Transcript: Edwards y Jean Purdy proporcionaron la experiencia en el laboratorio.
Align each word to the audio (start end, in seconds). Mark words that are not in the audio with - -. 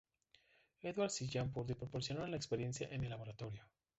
Edwards 0.81 1.21
y 1.21 1.27
Jean 1.29 1.51
Purdy 1.51 1.75
proporcionaron 1.75 2.31
la 2.31 2.37
experiencia 2.37 2.89
en 2.89 3.03
el 3.03 3.11
laboratorio. 3.11 3.63